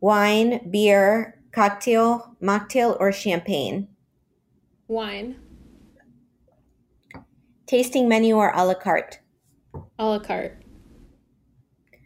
[0.02, 3.88] Wine, beer, cocktail, mocktail, or champagne?
[4.88, 5.36] Wine.
[7.70, 9.20] Tasting menu or a la carte?
[10.00, 10.64] A la carte.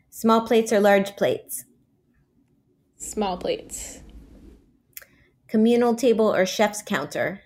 [0.10, 1.64] Small plates or large plates?
[2.98, 4.02] Small plates.
[5.48, 7.44] Communal table or chef's counter?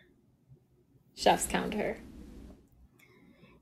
[1.14, 2.00] Chef's counter.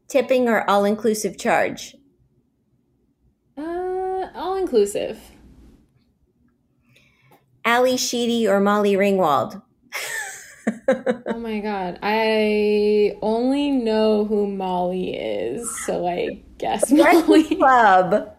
[0.08, 1.98] Tipping or all inclusive charge?
[3.58, 5.20] Uh, all inclusive.
[7.66, 9.62] Ally Sheedy or Molly Ringwald?
[10.88, 12.00] Oh my god.
[12.02, 17.44] I only know who Molly is, so I guess Molly.
[17.56, 18.32] Club.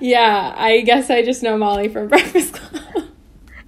[0.00, 3.04] Yeah, I guess I just know Molly from Breakfast Club.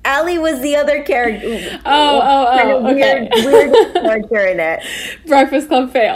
[0.04, 1.80] Ally was the other character.
[1.84, 3.28] Oh, oh, oh, kind of okay.
[3.44, 4.80] Weird, weird character in it.
[5.26, 6.14] Breakfast Club fail.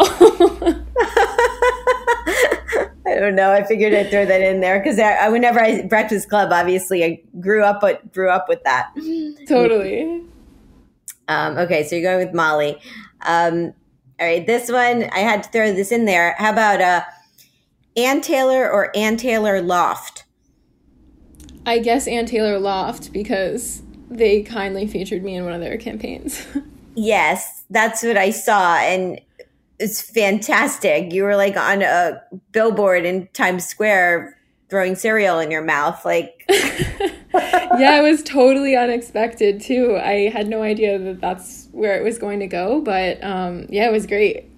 [3.06, 3.50] I don't know.
[3.50, 7.04] I figured I'd throw that in there because I, I, whenever I Breakfast Club, obviously
[7.04, 8.92] I grew up, but grew up with that.
[9.48, 10.22] Totally.
[11.30, 12.76] Um, okay, so you're going with Molly.
[13.24, 13.72] Um,
[14.18, 16.34] all right, this one I had to throw this in there.
[16.38, 17.02] How about uh,
[17.96, 20.24] Ann Taylor or Ann Taylor Loft?
[21.64, 26.44] I guess Ann Taylor Loft because they kindly featured me in one of their campaigns.
[26.96, 29.20] yes, that's what I saw, and
[29.78, 31.12] it's fantastic.
[31.12, 34.36] You were like on a billboard in Times Square
[34.68, 36.44] throwing cereal in your mouth, like.
[37.34, 39.96] yeah, it was totally unexpected too.
[39.96, 43.88] I had no idea that that's where it was going to go, but um, yeah,
[43.88, 44.50] it was great.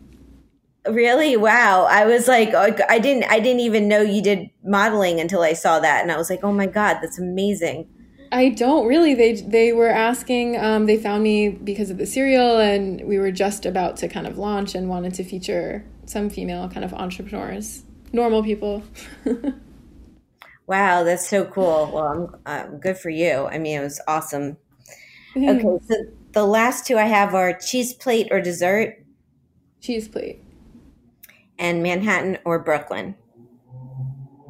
[0.88, 1.36] Really?
[1.36, 1.86] Wow.
[1.88, 5.80] I was like, I didn't, I didn't even know you did modeling until I saw
[5.80, 7.88] that, and I was like, oh my god, that's amazing.
[8.32, 9.14] I don't really.
[9.14, 10.56] They they were asking.
[10.56, 14.26] Um, they found me because of the cereal, and we were just about to kind
[14.26, 18.82] of launch and wanted to feature some female kind of entrepreneurs, normal people.
[20.66, 21.90] wow, that's so cool.
[21.92, 23.46] Well, I'm um, good for you.
[23.46, 24.56] I mean, it was awesome.
[25.36, 25.94] Okay, so
[26.32, 29.04] the last two I have are cheese plate or dessert.
[29.80, 30.42] Cheese plate
[31.62, 33.14] and Manhattan or Brooklyn?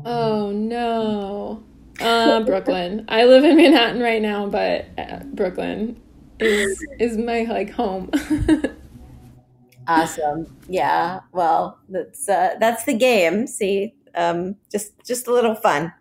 [0.05, 1.62] Oh no.
[2.01, 3.05] Uh, Brooklyn.
[3.09, 6.01] I live in Manhattan right now, but uh, Brooklyn
[6.40, 8.11] is is my like home.
[9.87, 10.57] awesome.
[10.68, 11.20] Yeah.
[11.33, 13.46] Well, that's uh, that's the game.
[13.46, 15.92] See, um, just just a little fun.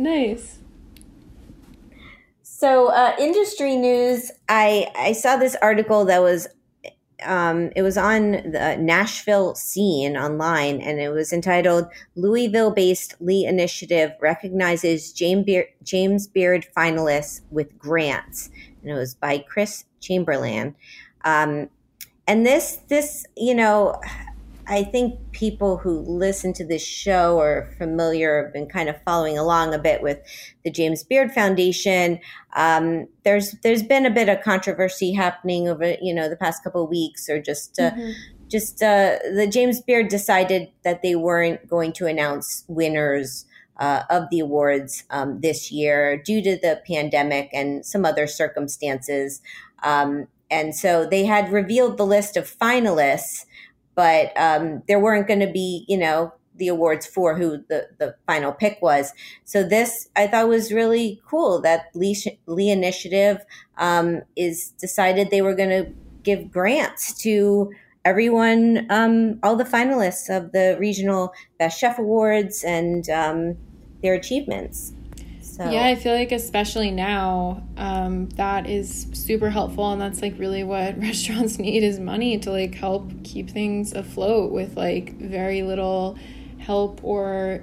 [0.00, 0.60] Nice.
[2.42, 4.30] So, uh, industry news.
[4.48, 6.48] I I saw this article that was
[7.22, 11.86] um, it was on the Nashville scene online, and it was entitled
[12.16, 18.48] "Louisville-based Lee Initiative recognizes James Beard, James Beard finalists with grants,"
[18.80, 20.76] and it was by Chris Chamberlain.
[21.26, 21.68] Um,
[22.26, 24.00] and this, this, you know,
[24.70, 29.36] I think people who listen to this show are familiar, have been kind of following
[29.36, 30.20] along a bit with
[30.64, 32.20] the James Beard Foundation.
[32.54, 36.84] Um, there's there's been a bit of controversy happening over you know the past couple
[36.84, 38.12] of weeks, or just uh, mm-hmm.
[38.48, 43.46] just uh, the James Beard decided that they weren't going to announce winners.
[43.76, 49.40] Uh, of the awards um, this year due to the pandemic and some other circumstances.
[49.82, 53.46] Um, and so they had revealed the list of finalists,
[54.00, 58.16] but um, there weren't going to be, you know, the awards for who the, the
[58.26, 59.12] final pick was.
[59.44, 63.44] So this I thought was really cool that Lee, Lee Initiative
[63.76, 67.72] um, is decided they were going to give grants to
[68.06, 73.58] everyone, um, all the finalists of the regional Best Chef Awards and um,
[74.02, 74.94] their achievements.
[75.60, 75.70] So.
[75.70, 80.64] Yeah, I feel like especially now, um, that is super helpful, and that's like really
[80.64, 86.16] what restaurants need is money to like help keep things afloat with like very little
[86.60, 87.62] help or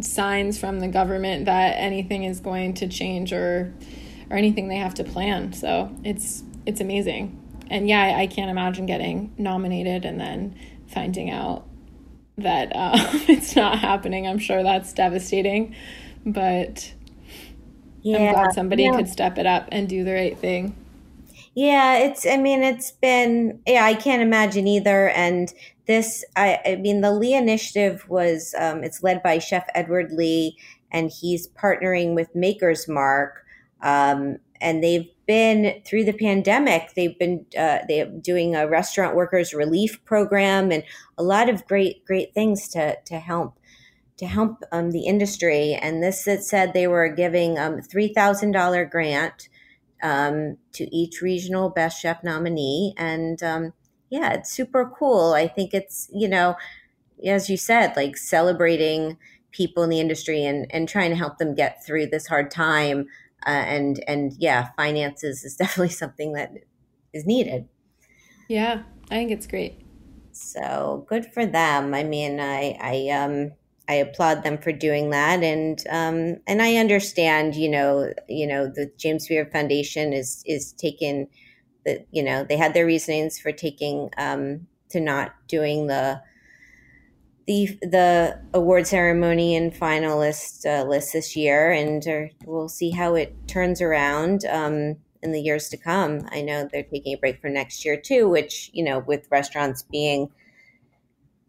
[0.00, 3.74] signs from the government that anything is going to change or
[4.30, 5.52] or anything they have to plan.
[5.52, 11.68] So it's it's amazing, and yeah, I, can't imagine getting nominated and then finding out
[12.38, 12.92] that uh,
[13.28, 14.26] it's not happening.
[14.26, 15.76] I'm sure that's devastating,
[16.24, 16.94] but
[18.02, 18.96] yeah, I'm glad somebody yeah.
[18.96, 20.74] could step it up and do the right thing.
[21.54, 25.10] Yeah, it's, I mean, it's been, yeah, I can't imagine either.
[25.10, 25.52] And
[25.86, 30.56] this, I, I mean, the Lee Initiative was, um, it's led by Chef Edward Lee,
[30.90, 33.44] and he's partnering with Maker's Mark.
[33.82, 39.54] Um, and they've been through the pandemic they've been uh, they're doing a restaurant workers
[39.54, 40.82] relief program and
[41.18, 43.56] a lot of great great things to to help
[44.22, 45.74] to help um, the industry.
[45.74, 49.48] And this it said they were giving um, $3,000 grant
[50.00, 52.94] um, to each regional best chef nominee.
[52.96, 53.72] And um,
[54.10, 55.32] yeah, it's super cool.
[55.32, 56.54] I think it's, you know,
[57.26, 59.18] as you said, like celebrating
[59.50, 63.08] people in the industry and and trying to help them get through this hard time.
[63.44, 66.52] Uh, and and yeah, finances is definitely something that
[67.12, 67.68] is needed.
[68.48, 69.84] Yeah, I think it's great.
[70.30, 71.92] So good for them.
[71.92, 73.52] I mean, I I um
[73.88, 78.66] I applaud them for doing that, and um and I understand, you know, you know,
[78.66, 81.28] the James Beard Foundation is is taking
[81.84, 86.22] the you know they had their reasonings for taking um to not doing the
[87.46, 93.14] the the award ceremony and finalist uh, list this year, and uh, we'll see how
[93.14, 96.28] it turns around um, in the years to come.
[96.30, 99.82] I know they're taking a break for next year too, which you know, with restaurants
[99.82, 100.30] being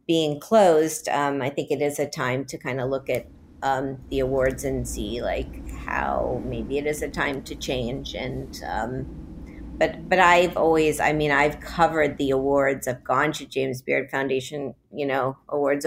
[0.08, 3.28] being closed, um, I think it is a time to kind of look at
[3.62, 8.62] um, the awards and see like how maybe it is a time to change and.
[8.68, 9.20] Um,
[9.76, 12.88] but but I've always, I mean, I've covered the awards.
[12.88, 15.86] I've gone to James Beard Foundation, you know, awards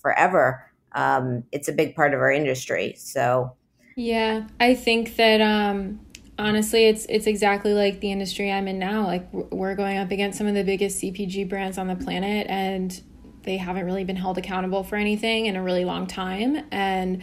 [0.00, 0.70] forever.
[0.92, 2.94] Um, it's a big part of our industry.
[2.98, 3.56] So,
[3.96, 6.00] yeah, I think that um,
[6.38, 9.06] honestly, it's it's exactly like the industry I'm in now.
[9.06, 13.00] Like we're going up against some of the biggest CPG brands on the planet, and
[13.42, 16.64] they haven't really been held accountable for anything in a really long time.
[16.70, 17.22] And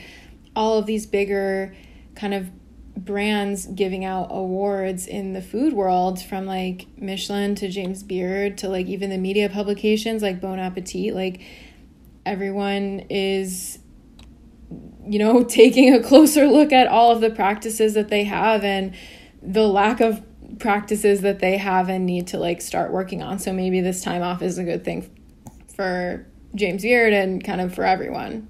[0.55, 1.75] all of these bigger
[2.15, 2.49] kind of
[2.97, 8.69] brands giving out awards in the food world from like Michelin to James Beard to
[8.69, 11.41] like even the media publications like Bon Appetit like
[12.25, 13.77] everyone is
[15.05, 18.95] you know taking a closer look at all of the practices that they have and
[19.43, 20.23] the lack of
[20.57, 24.23] practices that they have and need to like start working on so maybe this time
[24.23, 25.07] off is a good thing
[25.77, 28.49] for James Beard and kind of for everyone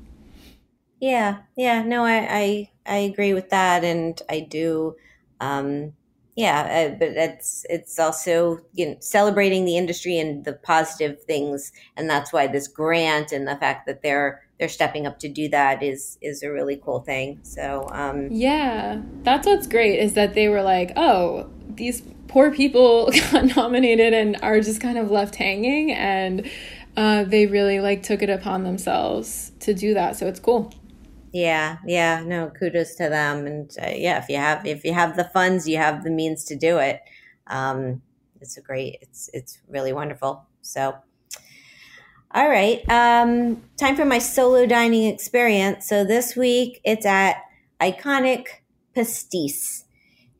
[0.99, 4.95] yeah yeah no I I I agree with that, and I do.
[5.39, 5.93] Um,
[6.35, 11.71] yeah, uh, but it's it's also you know celebrating the industry and the positive things,
[11.95, 15.49] and that's why this grant and the fact that they're they're stepping up to do
[15.49, 17.39] that is is a really cool thing.
[17.43, 23.11] So um, yeah, that's what's great is that they were like, oh, these poor people
[23.31, 26.47] got nominated and are just kind of left hanging, and
[26.97, 30.17] uh, they really like took it upon themselves to do that.
[30.17, 30.73] So it's cool.
[31.31, 35.15] Yeah, yeah, no, kudos to them, and uh, yeah, if you have if you have
[35.15, 37.01] the funds, you have the means to do it.
[37.45, 38.01] Um,
[38.41, 40.47] it's a great, it's it's really wonderful.
[40.61, 40.95] So,
[42.31, 45.87] all right, um, time for my solo dining experience.
[45.87, 47.35] So this week it's at
[47.79, 48.45] iconic
[48.95, 49.83] Pastis.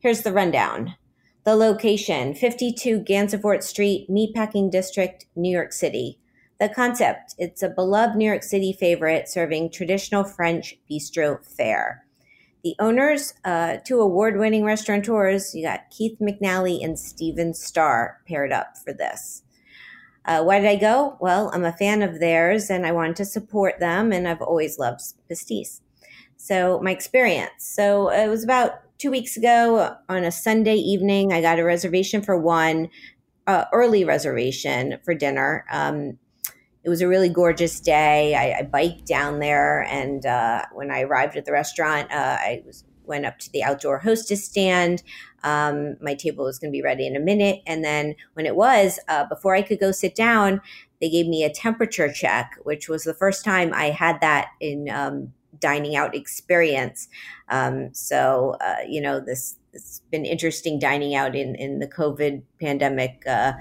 [0.00, 0.96] Here's the rundown.
[1.44, 6.18] The location: 52 Gansevoort Street, Meatpacking District, New York City.
[6.60, 12.04] The concept it's a beloved New York City favorite serving traditional French bistro fare.
[12.64, 18.50] The owners, uh, two award winning restaurateurs, you got Keith McNally and Steven Starr paired
[18.50, 19.44] up for this.
[20.24, 21.16] Uh, why did I go?
[21.20, 24.80] Well, I'm a fan of theirs and I wanted to support them, and I've always
[24.80, 25.00] loved
[25.30, 25.80] pastis.
[26.36, 27.52] So, my experience.
[27.58, 31.32] So, it was about two weeks ago on a Sunday evening.
[31.32, 32.90] I got a reservation for one,
[33.46, 35.64] uh, early reservation for dinner.
[35.70, 36.18] Um,
[36.88, 38.34] it was a really gorgeous day.
[38.34, 42.62] I, I biked down there, and uh, when I arrived at the restaurant, uh, I
[42.64, 45.02] was went up to the outdoor hostess stand.
[45.42, 48.56] Um, my table was going to be ready in a minute, and then when it
[48.56, 50.62] was, uh, before I could go sit down,
[51.02, 54.88] they gave me a temperature check, which was the first time I had that in
[54.88, 57.06] um, dining out experience.
[57.50, 59.56] Um, so uh, you know this.
[59.74, 63.52] It's been interesting dining out in in the COVID pandemic uh,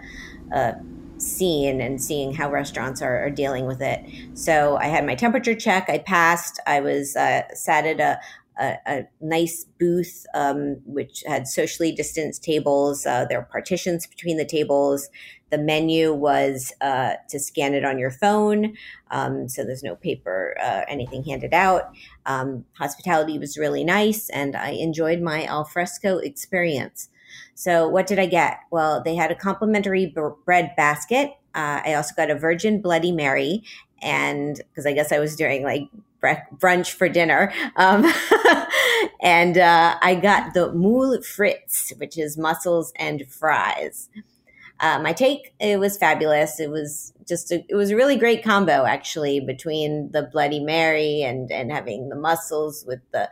[0.56, 0.72] uh,
[1.18, 4.04] scene and seeing how restaurants are, are, dealing with it.
[4.34, 5.90] So I had my temperature check.
[5.90, 6.60] I passed.
[6.68, 8.20] I was uh, sat at a,
[8.60, 13.06] a, a nice booth, um, which had socially distanced tables.
[13.06, 15.10] Uh, there were partitions between the tables.
[15.50, 18.76] The menu was uh, to scan it on your phone,
[19.12, 21.94] um, so there's no paper, uh, anything handed out.
[22.26, 27.08] Um, hospitality was really nice, and I enjoyed my alfresco experience.
[27.56, 28.60] So, what did I get?
[28.72, 30.14] Well, they had a complimentary
[30.46, 31.32] bread basket.
[31.56, 33.64] Uh, I also got a Virgin Bloody Mary,
[34.02, 35.90] and because I guess I was doing like
[36.22, 37.54] brunch for dinner.
[37.76, 38.12] Um,
[39.22, 44.10] and uh, I got the moule frites, which is mussels and fries.
[44.80, 46.60] Uh, my take, it was fabulous.
[46.60, 51.22] It was just a, it was a really great combo actually between the Bloody Mary
[51.22, 53.30] and and having the mussels with the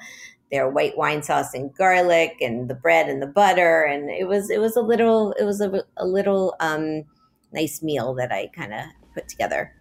[0.51, 3.83] their white wine sauce and garlic and the bread and the butter.
[3.83, 7.03] And it was it was a little it was a, a little um,
[7.51, 9.73] nice meal that I kind of put together.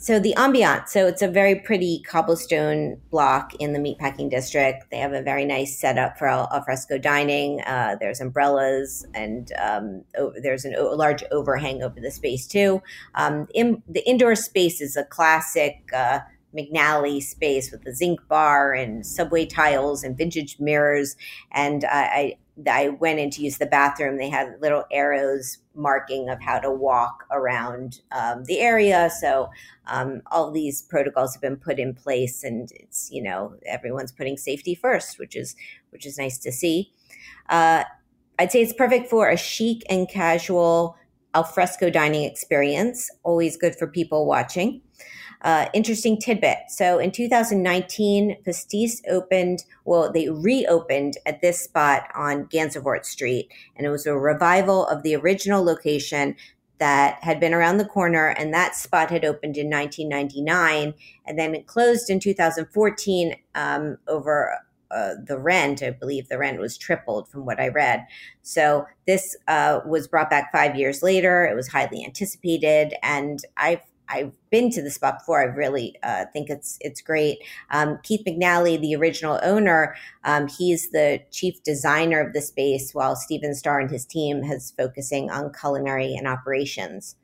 [0.00, 4.90] so the ambiance so it's a very pretty cobblestone block in the meatpacking district.
[4.90, 7.60] They have a very nice setup for al fresco dining.
[7.62, 10.04] Uh, there's umbrellas and um,
[10.40, 12.80] there's an, a large overhang over the space too.
[13.16, 16.20] Um, in, the indoor space is a classic uh,
[16.58, 21.16] McNally space with the zinc bar and subway tiles and vintage mirrors.
[21.52, 22.36] And I,
[22.66, 24.16] I went in to use the bathroom.
[24.16, 29.10] They had little arrows marking of how to walk around um, the area.
[29.20, 29.48] So
[29.86, 34.36] um, all these protocols have been put in place, and it's you know everyone's putting
[34.36, 35.54] safety first, which is
[35.90, 36.92] which is nice to see.
[37.48, 37.84] Uh,
[38.38, 40.96] I'd say it's perfect for a chic and casual
[41.34, 43.10] alfresco dining experience.
[43.22, 44.82] Always good for people watching.
[45.42, 46.58] Uh, interesting tidbit.
[46.68, 53.86] So in 2019, Pastis opened, well, they reopened at this spot on Gansevoort Street, and
[53.86, 56.34] it was a revival of the original location
[56.78, 60.94] that had been around the corner, and that spot had opened in 1999,
[61.26, 64.58] and then it closed in 2014 um, over
[64.90, 65.82] uh, the rent.
[65.82, 68.06] I believe the rent was tripled from what I read.
[68.42, 71.44] So this uh, was brought back five years later.
[71.44, 75.40] It was highly anticipated, and I've I've been to the spot before.
[75.40, 77.38] I really uh, think it's it's great.
[77.70, 79.94] Um, Keith McNally, the original owner,
[80.24, 84.72] um, he's the chief designer of the space, while Steven Starr and his team has
[84.76, 87.16] focusing on culinary and operations.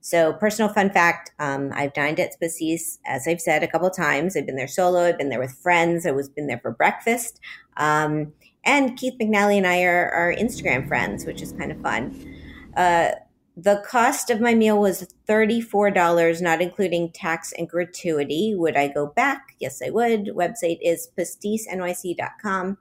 [0.00, 4.36] So, personal fun fact: um, I've dined at Pastis, as I've said a couple times.
[4.36, 5.04] I've been there solo.
[5.04, 6.06] I've been there with friends.
[6.06, 7.40] I was been there for breakfast.
[7.76, 8.32] Um,
[8.64, 12.36] and Keith McNally and I are, are Instagram friends, which is kind of fun.
[12.76, 13.12] Uh,
[13.56, 18.54] the cost of my meal was $34, not including tax and gratuity.
[18.56, 19.54] Would I go back?
[19.60, 20.28] Yes, I would.
[20.28, 22.78] Website is pastisnyc.com.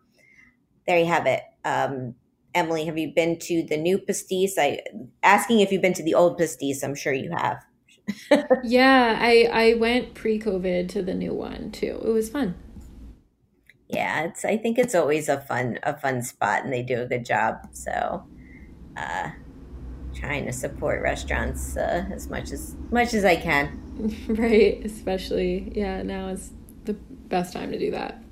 [0.88, 1.42] There you have it.
[1.66, 2.16] Um,
[2.54, 4.54] Emily, have you been to the new pastis?
[4.58, 4.82] I
[5.24, 6.84] asking if you've been to the old pastis.
[6.84, 7.64] I'm sure you have.
[8.64, 12.02] yeah, I I went pre-COVID to the new one too.
[12.04, 12.56] It was fun.
[13.88, 14.44] Yeah, it's.
[14.44, 17.68] I think it's always a fun a fun spot, and they do a good job.
[17.74, 18.26] So,
[18.98, 19.30] uh,
[20.22, 23.80] trying to support restaurants uh, as much as much as I can.
[24.28, 26.52] Right, especially yeah, now is
[26.86, 28.24] the best time to do that.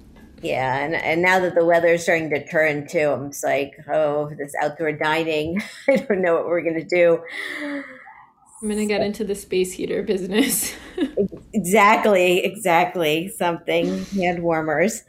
[0.41, 3.73] Yeah, and, and now that the weather is starting to turn too, I'm just like,
[3.91, 5.61] oh, this outdoor dining.
[5.87, 7.21] I don't know what we're gonna do.
[7.61, 10.73] I'm gonna get into the space heater business.
[11.53, 13.27] exactly, exactly.
[13.29, 15.03] Something hand warmers.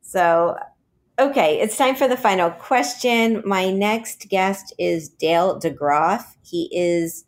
[0.00, 0.56] So
[1.18, 3.42] Okay, it's time for the final question.
[3.46, 6.36] My next guest is Dale DeGroff.
[6.42, 7.24] He is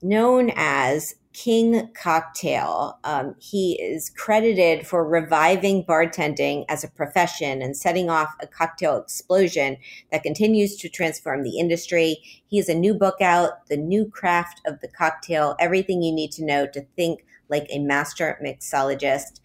[0.00, 2.98] known as King Cocktail.
[3.04, 8.96] Um, he is credited for reviving bartending as a profession and setting off a cocktail
[8.96, 9.76] explosion
[10.10, 12.16] that continues to transform the industry.
[12.46, 16.32] He has a new book out, The New Craft of the Cocktail Everything You Need
[16.32, 19.40] to Know to Think Like a Master Mixologist.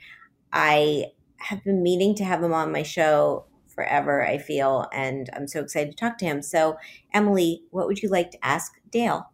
[0.53, 3.43] I have been meaning to have him on my show
[3.77, 4.87] forever, I feel.
[4.91, 6.41] And I'm so excited to talk to him.
[6.41, 6.77] So,
[7.13, 9.31] Emily, what would you like to ask Dale?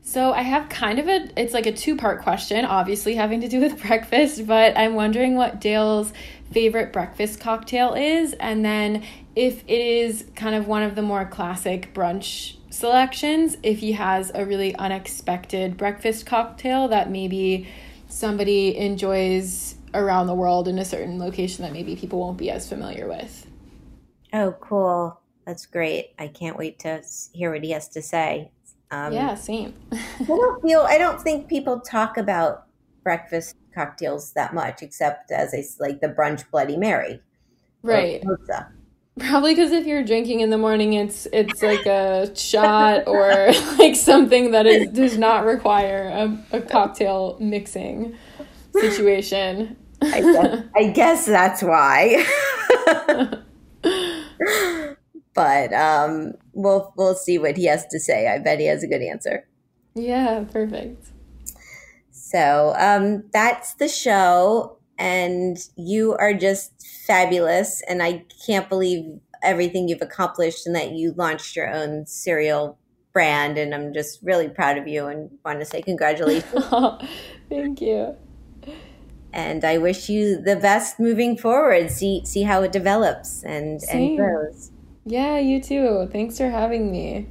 [0.00, 3.60] So I have kind of a it's like a two-part question, obviously having to do
[3.60, 6.14] with breakfast, but I'm wondering what Dale's
[6.50, 9.02] favorite breakfast cocktail is and then
[9.36, 14.30] if it is kind of one of the more classic brunch selections, if he has
[14.34, 17.68] a really unexpected breakfast cocktail that maybe
[18.08, 22.68] somebody enjoys around the world in a certain location that maybe people won't be as
[22.68, 23.47] familiar with.
[24.32, 25.20] Oh, cool.
[25.46, 26.14] That's great.
[26.18, 27.02] I can't wait to
[27.32, 28.50] hear what he has to say.
[28.90, 29.74] Um, yeah, same.
[29.92, 32.66] I don't feel, I don't think people talk about
[33.02, 37.20] breakfast cocktails that much, except as a, like the brunch Bloody Mary.
[37.82, 38.22] Right.
[39.18, 43.96] Probably because if you're drinking in the morning, it's it's like a shot or like
[43.96, 48.16] something that is does not require a, a cocktail mixing
[48.72, 49.76] situation.
[50.00, 52.24] I guess, I guess that's why.
[55.34, 58.28] but um, we'll we'll see what he has to say.
[58.28, 59.46] I bet he has a good answer.
[59.94, 61.06] Yeah, perfect.
[62.10, 66.72] So um, that's the show, and you are just
[67.06, 69.04] fabulous, and I can't believe
[69.42, 72.78] everything you've accomplished and that you launched your own cereal
[73.12, 76.64] brand and I'm just really proud of you and want to say congratulations.
[77.48, 78.16] thank you
[79.38, 81.90] and I wish you the best moving forward.
[81.90, 84.08] See see how it develops and Same.
[84.08, 84.72] and grows.
[85.04, 86.08] Yeah, you too.
[86.10, 87.28] Thanks for having me.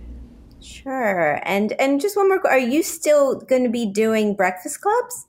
[0.61, 1.41] Sure.
[1.43, 5.27] And and just one more are you still going to be doing breakfast clubs?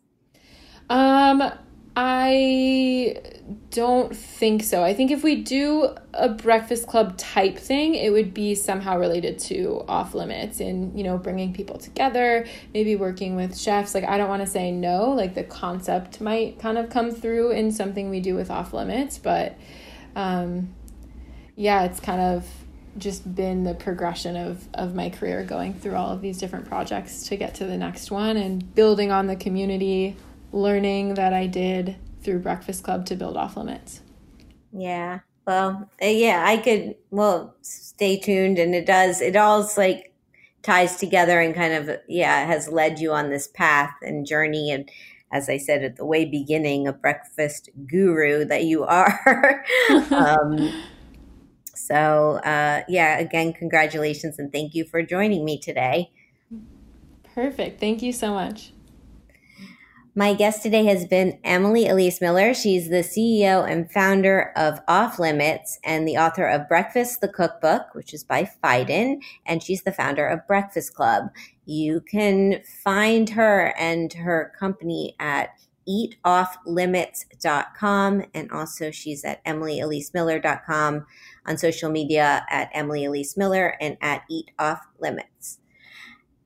[0.88, 1.52] Um
[2.00, 3.16] I
[3.70, 4.84] don't think so.
[4.84, 9.40] I think if we do a breakfast club type thing, it would be somehow related
[9.40, 13.96] to off limits and, you know, bringing people together, maybe working with chefs.
[13.96, 17.50] Like, I don't want to say no, like, the concept might kind of come through
[17.50, 19.58] in something we do with off limits, but
[20.14, 20.72] um,
[21.56, 22.48] yeah, it's kind of
[22.96, 27.24] just been the progression of, of my career going through all of these different projects
[27.24, 30.16] to get to the next one and building on the community
[30.52, 34.00] learning that I did through Breakfast Club to build off limits.
[34.72, 35.20] Yeah.
[35.46, 38.58] Well, uh, yeah, I could, well, stay tuned.
[38.58, 40.12] And it does, it all's like
[40.62, 44.70] ties together and kind of, yeah, has led you on this path and journey.
[44.70, 44.90] And
[45.32, 49.64] as I said at the way beginning, a breakfast guru that you are.
[50.10, 50.70] um,
[51.74, 56.10] so, uh, yeah, again, congratulations and thank you for joining me today.
[57.34, 57.80] Perfect.
[57.80, 58.72] Thank you so much.
[60.18, 62.52] My guest today has been Emily Elise Miller.
[62.52, 67.94] She's the CEO and founder of Off Limits and the author of Breakfast, the Cookbook,
[67.94, 71.30] which is by Phaidon, and she's the founder of Breakfast Club.
[71.66, 75.50] You can find her and her company at
[75.88, 81.06] eatofflimits.com and also she's at emilyelisemiller.com
[81.46, 85.60] on social media at Emily Elise Miller and at Eat Off Limits.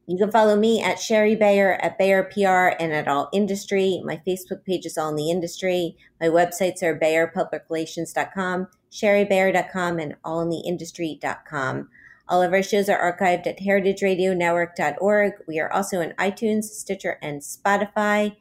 [0.06, 4.02] You can follow me at Shari Bayer, at Bayer PR, and at All Industry.
[4.04, 5.96] My Facebook page is All in the Industry.
[6.20, 11.88] My websites are BayerPublicRelations.com, ShariBayer.com, and AllInTheIndustry.com.
[12.28, 15.32] All of our shows are archived at heritageradionetwork.org.
[15.46, 18.34] We are also on iTunes, Stitcher, and Spotify.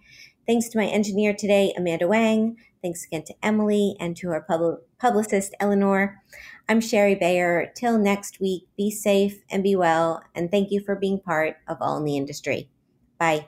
[0.48, 2.58] Thanks to my engineer today, Amanda Wang.
[2.82, 6.22] Thanks again to Emily and to our pub- publicist, Eleanor.
[6.70, 7.72] I'm Shari Bayer.
[7.76, 10.22] Till next week, be safe and be well.
[10.36, 12.70] And thank you for being part of All in the Industry.
[13.18, 13.48] Bye.